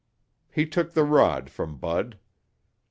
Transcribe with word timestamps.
He 0.49 0.65
took 0.65 0.93
the 0.95 1.03
rod 1.03 1.51
from 1.51 1.77
Bud. 1.77 2.17